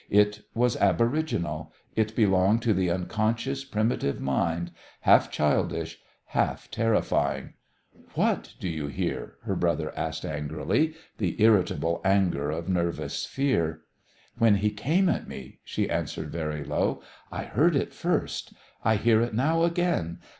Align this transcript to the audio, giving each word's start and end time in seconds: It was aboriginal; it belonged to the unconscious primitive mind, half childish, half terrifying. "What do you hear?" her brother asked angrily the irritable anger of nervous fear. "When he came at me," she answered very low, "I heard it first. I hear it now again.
It 0.09 0.41
was 0.55 0.75
aboriginal; 0.77 1.71
it 1.95 2.15
belonged 2.15 2.63
to 2.63 2.73
the 2.73 2.89
unconscious 2.89 3.63
primitive 3.63 4.19
mind, 4.19 4.71
half 5.01 5.29
childish, 5.29 5.99
half 6.25 6.71
terrifying. 6.71 7.53
"What 8.15 8.55
do 8.59 8.67
you 8.67 8.87
hear?" 8.87 9.35
her 9.43 9.55
brother 9.55 9.95
asked 9.95 10.25
angrily 10.25 10.95
the 11.19 11.39
irritable 11.39 12.01
anger 12.03 12.49
of 12.49 12.67
nervous 12.67 13.27
fear. 13.27 13.81
"When 14.39 14.55
he 14.55 14.71
came 14.71 15.07
at 15.07 15.27
me," 15.27 15.59
she 15.63 15.87
answered 15.87 16.31
very 16.31 16.63
low, 16.63 17.03
"I 17.31 17.43
heard 17.43 17.75
it 17.75 17.93
first. 17.93 18.53
I 18.83 18.95
hear 18.95 19.21
it 19.21 19.35
now 19.35 19.61
again. 19.65 20.17